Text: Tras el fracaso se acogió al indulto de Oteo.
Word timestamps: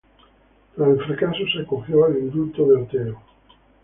Tras 0.75 0.87
el 0.89 0.99
fracaso 1.05 1.43
se 1.53 1.61
acogió 1.61 2.05
al 2.05 2.17
indulto 2.17 2.65
de 2.65 2.75
Oteo. 2.81 3.21